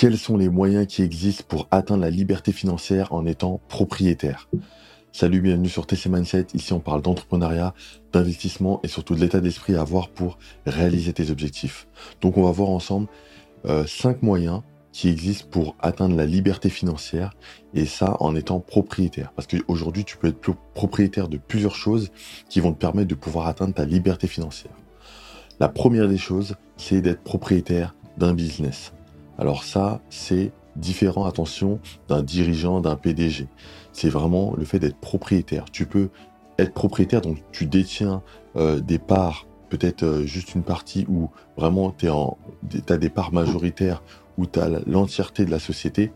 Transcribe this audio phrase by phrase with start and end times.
[0.00, 4.48] quels sont les moyens qui existent pour atteindre la liberté financière en étant propriétaire?
[5.12, 6.46] Salut, bienvenue sur TC Mindset.
[6.54, 7.74] Ici, on parle d'entrepreneuriat,
[8.10, 11.86] d'investissement et surtout de l'état d'esprit à avoir pour réaliser tes objectifs.
[12.22, 13.08] Donc, on va voir ensemble
[13.66, 17.34] euh, cinq moyens qui existent pour atteindre la liberté financière
[17.74, 19.34] et ça en étant propriétaire.
[19.36, 22.08] Parce qu'aujourd'hui, tu peux être propriétaire de plusieurs choses
[22.48, 24.72] qui vont te permettre de pouvoir atteindre ta liberté financière.
[25.58, 28.94] La première des choses, c'est d'être propriétaire d'un business.
[29.40, 33.48] Alors ça, c'est différent, attention, d'un dirigeant, d'un PDG.
[33.90, 35.64] C'est vraiment le fait d'être propriétaire.
[35.72, 36.10] Tu peux
[36.58, 38.22] être propriétaire, donc tu détiens
[38.56, 44.02] euh, des parts, peut-être euh, juste une partie où vraiment tu as des parts majoritaires,
[44.36, 46.12] où tu as l'entièreté de la société,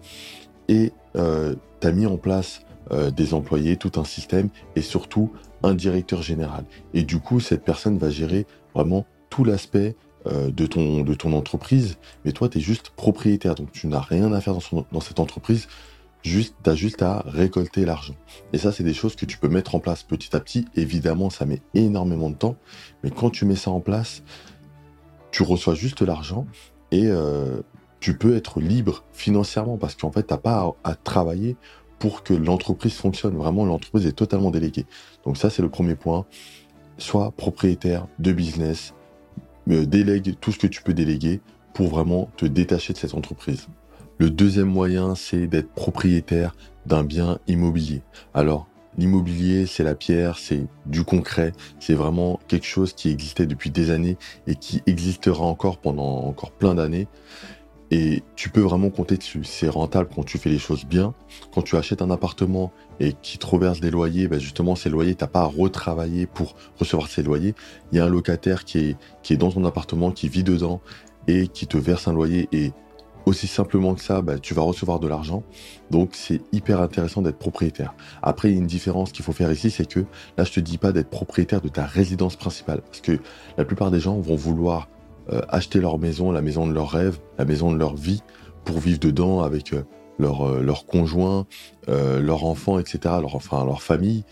[0.69, 2.61] et euh, tu as mis en place
[3.17, 5.33] des employés, tout un système, et surtout
[5.63, 6.67] un directeur général.
[6.93, 9.97] Et du coup, cette personne va gérer vraiment tout l'aspect
[10.27, 14.33] de, ton, de ton entreprise, mais toi, tu es juste propriétaire, donc tu n'as rien
[14.33, 14.55] à faire
[14.93, 15.69] dans, cette entreprise,
[16.23, 18.15] juste, tu as juste à récolter l'argent.
[18.53, 20.67] Et ça, c'est des choses que tu peux mettre en place petit à petit.
[20.77, 22.57] Évidemment, ça met énormément de temps,
[23.03, 24.23] mais quand tu mets ça en place,
[25.31, 26.47] tu reçois juste l'argent
[26.93, 27.61] et euh,
[27.99, 31.57] tu peux être libre financièrement parce qu'en fait, tu n'as pas à, travailler
[31.99, 33.35] pour que l'entreprise fonctionne.
[33.35, 34.87] Vraiment, l'entreprise est totalement déléguée.
[35.25, 36.25] Donc ça, c'est le premier point.
[36.99, 38.95] Sois propriétaire de business,
[39.67, 41.41] délègue tout ce que tu peux déléguer
[41.73, 43.67] pour vraiment te détacher de cette entreprise.
[44.19, 46.55] Le deuxième moyen, c'est d'être propriétaire
[46.87, 48.03] d'un bien immobilier.
[48.33, 53.71] Alors, l'immobilier, c'est la pierre, c'est du concret, c'est vraiment quelque chose qui existait depuis
[53.71, 57.09] des années et qui existera encore pendant encore plein d'années.
[57.97, 59.45] Et tu peux vraiment compter dessus.
[59.45, 61.15] C'est rentable quand tu fais les choses bien.
[61.55, 65.15] Quand tu achètes un appartement et qui te reverse des loyers, ben justement, ces loyers,
[65.15, 67.55] t'as pas à retravailler pour recevoir ces loyers.
[67.93, 70.81] Il y a un locataire qui est, qui est dans ton appartement, qui vit dedans
[71.29, 72.49] et qui te verse un loyer.
[72.51, 72.73] Et
[73.27, 75.45] aussi simplement que ça, ben, tu vas recevoir de l'argent.
[75.93, 77.95] Donc, c'est hyper intéressant d'être propriétaire.
[78.25, 80.01] Après, il y a une différence qu'il faut faire ici, c'est que
[80.37, 82.83] là, je te dis pas d'être propriétaire de ta résidence principale.
[82.83, 83.21] Parce que
[83.57, 84.89] la plupart des gens vont vouloir
[85.33, 88.23] euh, acheter leur maison, la maison de leur rêve, la maison de leur vie,
[88.65, 89.85] pour vivre dedans avec euh,
[90.19, 91.47] leur, euh, leur conjoint,
[91.89, 94.25] leur enfant, etc., leur, enfin leur famille.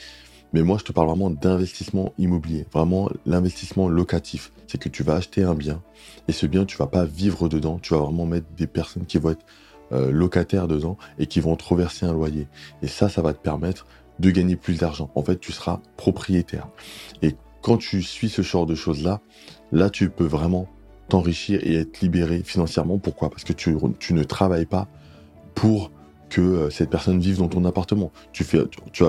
[0.52, 4.52] Mais moi, je te parle vraiment d'investissement immobilier, vraiment l'investissement locatif.
[4.66, 5.82] C'est que tu vas acheter un bien
[6.28, 7.78] et ce bien, tu vas pas vivre dedans.
[7.80, 9.44] Tu vas vraiment mettre des personnes qui vont être
[9.90, 12.48] locataires dedans et qui vont te reverser un loyer.
[12.82, 13.86] Et ça, ça va te permettre
[14.18, 15.10] de gagner plus d'argent.
[15.14, 16.68] En fait, tu seras propriétaire.
[17.22, 19.20] Et quand tu suis ce genre de choses-là,
[19.70, 20.68] là, tu peux vraiment
[21.08, 22.98] t'enrichir et être libéré financièrement.
[22.98, 23.30] Pourquoi?
[23.30, 23.74] Parce que tu,
[24.12, 24.88] ne travailles pas
[25.54, 25.90] pour
[26.30, 28.10] que euh, cette personne vive dans ton appartement.
[28.32, 28.58] Tu fais,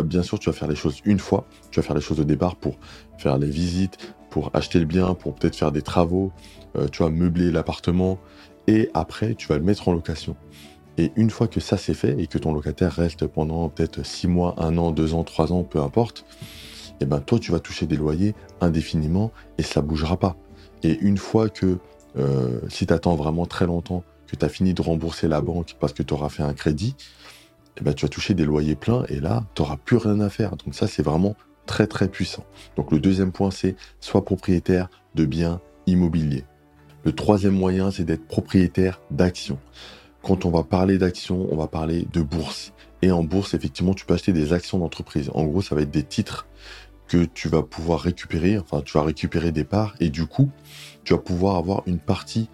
[0.03, 1.45] bien sûr, tu vas faire les choses une fois.
[1.71, 2.77] Tu vas faire les choses au départ pour
[3.17, 3.97] faire les visites,
[4.29, 6.31] pour acheter le bien, pour peut-être faire des travaux.
[6.75, 8.19] Euh, tu vas meubler l'appartement
[8.67, 10.35] et après, tu vas le mettre en location.
[10.97, 14.27] Et une fois que ça c'est fait et que ton locataire reste pendant peut-être six
[14.27, 16.25] mois, un an, deux ans, trois ans, peu importe,
[16.99, 20.35] et eh ben toi tu vas toucher des loyers indéfiniment et ça bougera pas.
[20.83, 21.77] Et une fois que,
[22.17, 25.75] euh, si tu attends vraiment très longtemps, que tu as fini de rembourser la banque
[25.79, 26.95] parce que tu auras fait un crédit,
[27.77, 30.29] eh ben, tu vas toucher des loyers pleins et là, tu n'auras plus rien à
[30.29, 30.55] faire.
[30.57, 31.35] Donc ça, c'est vraiment
[31.65, 32.45] très très puissant.
[32.75, 36.45] Donc le deuxième point, c'est soit propriétaire de biens immobiliers.
[37.03, 39.59] Le troisième moyen, c'est d'être propriétaire d'actions.
[40.21, 42.73] Quand on va parler d'actions, on va parler de bourse.
[43.01, 45.29] Et en bourse, effectivement, tu peux acheter des actions d'entreprise.
[45.33, 46.47] En gros, ça va être des titres
[47.07, 50.49] que tu vas pouvoir récupérer, enfin tu vas récupérer des parts et du coup
[51.03, 52.49] tu vas pouvoir avoir une partie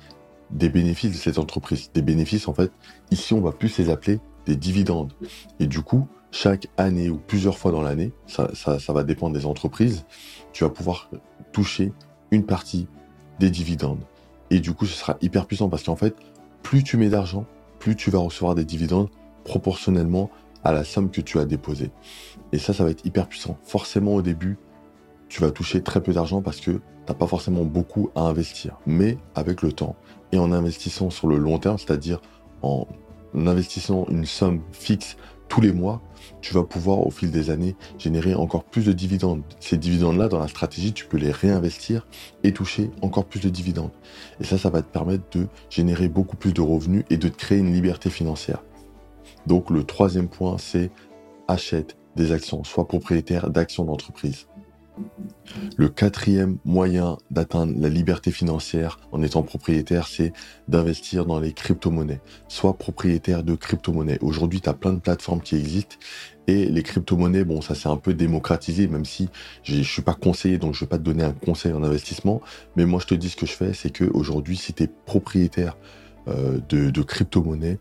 [0.51, 1.91] des bénéfices de cette entreprise.
[1.93, 2.71] Des bénéfices en fait,
[3.11, 5.13] ici on va plus les appeler des dividendes.
[5.59, 9.45] Et du coup, chaque année ou plusieurs fois dans l'année, ça, ça, va dépendre des
[9.45, 10.05] entreprises,
[10.53, 11.09] tu vas pouvoir
[11.51, 11.91] toucher
[12.31, 12.87] une partie
[13.39, 14.03] des dividendes.
[14.51, 16.15] Et du coup, ce sera hyper puissant parce qu'en fait,
[16.63, 17.45] plus tu mets d'argent,
[17.79, 19.09] plus tu vas recevoir des dividendes
[19.43, 20.29] proportionnellement
[20.63, 21.91] à la somme que tu as déposée.
[22.51, 23.57] Et ça, ça va être hyper puissant.
[23.63, 24.57] Forcément, au début,
[25.27, 28.77] tu vas toucher très peu d'argent parce que tu n'as pas forcément beaucoup à investir.
[28.85, 29.95] Mais avec le temps
[30.31, 32.21] et en investissant sur le long terme, c'est-à-dire
[32.61, 32.87] en
[33.33, 35.17] investissant une somme fixe
[35.47, 36.01] tous les mois,
[36.41, 39.41] tu vas pouvoir au fil des années générer encore plus de dividendes.
[39.59, 42.07] Ces dividendes-là, dans la stratégie, tu peux les réinvestir
[42.43, 43.91] et toucher encore plus de dividendes.
[44.39, 47.35] Et ça, ça va te permettre de générer beaucoup plus de revenus et de te
[47.35, 48.63] créer une liberté financière.
[49.49, 50.91] Donc le troisième point, c'est
[51.47, 54.45] achète des actions, sois propriétaire d'actions d'entreprise.
[55.75, 60.33] Le quatrième moyen d'atteindre la liberté financière en étant propriétaire, c'est
[60.67, 62.21] d'investir dans les crypto-monnaies.
[62.47, 64.19] Sois propriétaire de crypto-monnaies.
[64.21, 65.95] Aujourd'hui, tu as plein de plateformes qui existent
[66.45, 69.29] et les crypto-monnaies, bon, ça s'est un peu démocratisé, même si
[69.63, 71.81] je ne suis pas conseiller, donc je ne vais pas te donner un conseil en
[71.81, 72.41] investissement.
[72.75, 75.75] Mais moi, je te dis ce que je fais, c'est qu'aujourd'hui, si tu es propriétaire
[76.27, 77.79] euh, de, crypto-monnaie,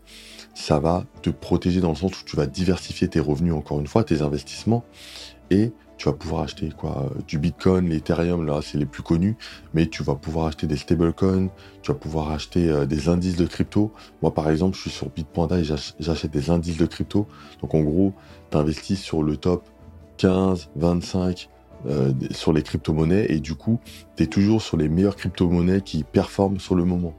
[0.53, 3.87] ça va te protéger dans le sens où tu vas diversifier tes revenus, encore une
[3.87, 4.83] fois, tes investissements,
[5.51, 9.35] et tu vas pouvoir acheter quoi Du Bitcoin, l'Ethereum, là, c'est les plus connus,
[9.73, 11.49] mais tu vas pouvoir acheter des stablecoins,
[11.81, 13.91] tu vas pouvoir acheter euh, des indices de crypto.
[14.21, 17.27] Moi, par exemple, je suis sur Bitpanda et j'achète des indices de crypto.
[17.61, 18.13] Donc, en gros,
[18.49, 19.67] tu investis sur le top
[20.17, 21.49] 15, 25,
[21.85, 23.79] euh, sur les crypto-monnaies et du coup,
[24.15, 27.13] tu es toujours sur les meilleures crypto-monnaies qui performent sur le moment.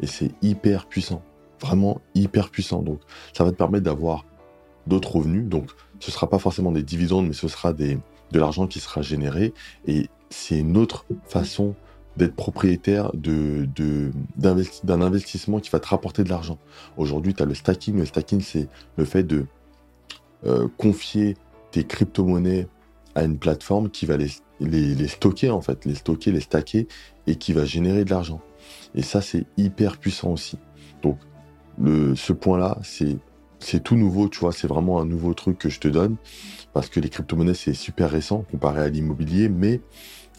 [0.00, 1.22] Et c'est hyper puissant,
[1.60, 2.82] vraiment hyper puissant.
[2.82, 3.00] Donc,
[3.32, 4.24] ça va te permettre d'avoir
[4.86, 5.44] d'autres revenus.
[5.44, 5.70] Donc,
[6.00, 7.98] ce sera pas forcément des dividendes, mais ce sera des,
[8.32, 9.52] de l'argent qui sera généré.
[9.86, 11.74] Et c'est une autre façon
[12.16, 13.68] d'être propriétaire de,
[14.38, 16.58] d'un investissement qui va te rapporter de l'argent.
[16.96, 17.98] Aujourd'hui, tu as le stacking.
[17.98, 19.44] Le stacking, c'est le fait de
[20.46, 21.36] euh, confier
[21.70, 22.68] tes crypto-monnaies
[23.16, 26.86] à une plateforme qui va les, stocker en fait, les stocker, les stacker
[27.26, 28.40] et qui va générer de l'argent.
[28.94, 30.58] Et ça, c'est hyper puissant aussi.
[31.02, 31.18] Donc,
[31.80, 33.16] le, ce point-là, c'est
[33.58, 36.16] c'est tout nouveau, tu vois, c'est vraiment un nouveau truc que je te donne
[36.74, 39.80] parce que les crypto-monnaies c'est super récent comparé à l'immobilier, mais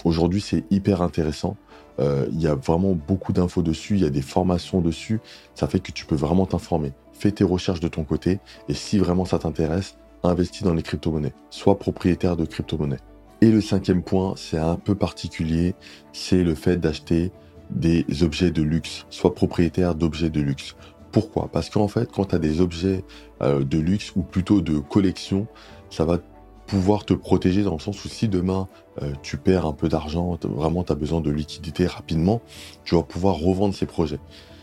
[0.06, 1.58] aujourd'hui c'est hyper intéressant.
[2.00, 5.20] Euh, il y a vraiment beaucoup d'infos dessus, il y a des formations dessus,
[5.56, 6.94] ça fait que tu peux vraiment t'informer.
[7.12, 8.40] Fais tes recherches de ton côté
[8.70, 9.98] et si vraiment ça t'intéresse,
[10.28, 11.34] investis dans les crypto-monnaies.
[11.50, 13.00] Sois propriétaire de crypto-monnaies.
[13.42, 15.76] Et le cinquième point, c'est un peu particulier,
[16.12, 17.32] c'est le fait d'acheter
[17.70, 19.06] des objets de luxe.
[19.10, 20.76] Sois propriétaire d'objets de luxe.
[21.12, 21.50] Pourquoi?
[21.52, 23.04] Parce qu'en fait, quand tu as des objets
[23.42, 25.48] euh, de luxe ou plutôt de collection,
[25.90, 26.20] ça va
[26.66, 28.68] pouvoir te protéger dans le sens où si demain
[29.02, 32.42] euh, tu perds un peu d'argent, vraiment tu as besoin de liquidité rapidement,
[32.84, 34.20] tu vas pouvoir revendre ces projets,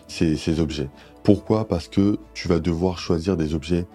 [0.07, 0.91] ces objets.
[1.23, 1.67] Pourquoi?
[1.67, 3.87] Parce que tu vas devoir choisir des objets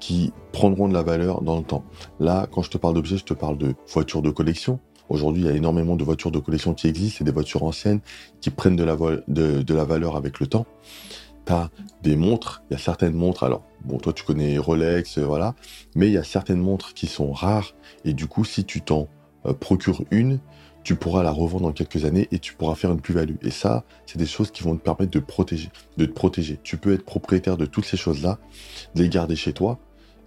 [0.00, 1.84] qui prendront de la valeur dans le temps.
[2.18, 4.80] Là, quand je te parle d'objets, je te parle de voitures de collection.
[5.08, 8.00] Aujourd'hui, il y a énormément de voitures de collection qui existent, c'est des voitures anciennes
[8.40, 8.96] qui prennent de la,
[9.28, 10.66] de, valeur avec le temps.
[11.46, 11.70] Tu as
[12.02, 15.54] des montres, il y a certaines montres, alors bon, toi tu connais Rolex, euh, voilà,
[15.96, 17.74] mais il y a certaines montres qui sont rares,
[18.04, 19.08] et du coup, si tu t'en
[19.46, 20.38] euh, procures une,
[20.84, 23.36] tu pourras la revendre dans quelques années et tu pourras faire une plus-value.
[23.42, 26.58] Et ça, c'est des choses qui vont te permettre de protéger, de te protéger.
[26.62, 28.38] Tu peux être propriétaire de toutes ces choses-là,
[28.94, 29.78] les garder chez toi,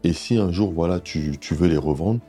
[0.03, 2.19] et si un jour, voilà, tu, veux les revendre,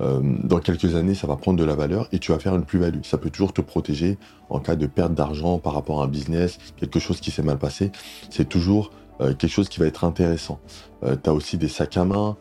[0.00, 2.64] euh, dans quelques années, ça va prendre de la valeur et tu vas faire une
[2.64, 3.02] plus-value.
[3.02, 4.18] Ça peut toujours te protéger
[4.48, 7.58] en cas de perte d'argent par rapport à un business, quelque chose qui s'est mal
[7.58, 7.92] passé.
[8.30, 8.90] C'est toujours
[9.20, 10.58] euh, quelque chose qui va être intéressant.
[11.04, 12.36] Euh, tu as aussi des sacs à main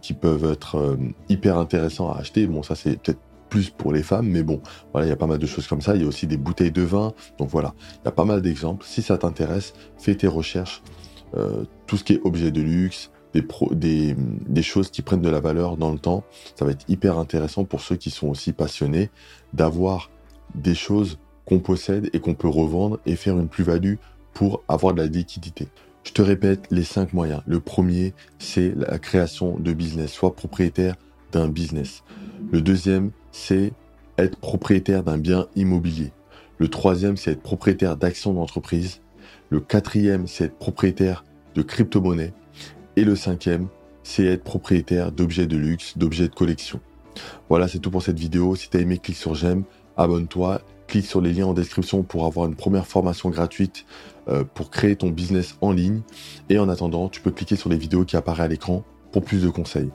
[0.00, 0.96] qui peuvent être
[1.28, 2.46] hyper intéressants à acheter.
[2.46, 3.18] Bon, ça c'est peut-être
[3.48, 4.60] plus pour les femmes, mais bon,
[4.92, 5.96] voilà, il y a pas mal de choses comme ça.
[5.96, 7.12] Il y a aussi des bouteilles de vin.
[7.36, 8.86] Donc voilà, il y a pas mal d'exemples.
[8.86, 10.84] Si ça t'intéresse, fais tes recherches.
[11.88, 15.92] tout ce qui est objet de luxe, des, choses qui prennent de la valeur dans
[15.92, 16.24] le temps.
[16.54, 19.10] Ça va être hyper intéressant pour ceux qui sont aussi passionnés
[19.52, 20.10] d'avoir
[20.54, 23.94] des choses qu'on possède et qu'on peut revendre et faire une plus-value
[24.34, 25.68] pour avoir de la liquidité.
[26.04, 27.42] Je te répète les cinq moyens.
[27.46, 30.96] Le premier, c'est la création de business, soit propriétaire
[31.30, 32.02] d'un business.
[32.50, 33.72] Le deuxième, c'est
[34.18, 36.12] être propriétaire d'un bien immobilier.
[36.58, 39.00] Le troisième, c'est être propriétaire d'actions d'entreprise.
[39.50, 41.24] Le quatrième, c'est être propriétaire
[41.54, 42.32] de crypto-monnaies.
[42.96, 43.68] Et le cinquième,
[44.02, 46.80] c'est être propriétaire d'objets de luxe, d'objets de collection.
[47.48, 48.54] Voilà, c'est tout pour cette vidéo.
[48.56, 49.64] Si tu as aimé, clique sur j'aime,
[49.96, 53.86] abonne-toi, clique sur les liens en description pour avoir une première formation gratuite
[54.28, 56.02] euh, pour créer ton business en ligne.
[56.48, 59.42] Et en attendant, tu peux cliquer sur les vidéos qui apparaissent à l'écran pour plus
[59.42, 59.90] de conseils.